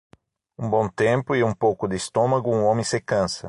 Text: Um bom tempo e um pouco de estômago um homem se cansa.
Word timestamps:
Um 0.57 0.67
bom 0.67 0.89
tempo 0.89 1.35
e 1.35 1.43
um 1.43 1.53
pouco 1.53 1.87
de 1.87 1.95
estômago 1.95 2.49
um 2.49 2.63
homem 2.63 2.83
se 2.83 2.99
cansa. 2.99 3.39